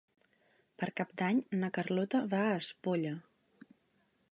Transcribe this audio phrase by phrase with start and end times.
[0.83, 3.15] Per Cap d'Any na Carlota va a Espolla.